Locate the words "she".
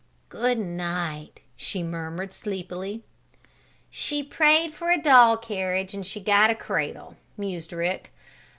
1.55-1.83, 3.91-4.23, 6.03-6.19